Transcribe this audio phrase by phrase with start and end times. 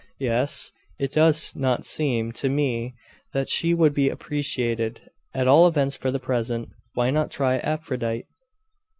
[0.17, 2.95] 'Yes it does not seem to me
[3.33, 4.99] that she would be appreciated
[5.31, 6.69] at all events for the present.
[6.95, 8.25] Why not try Aphrodite?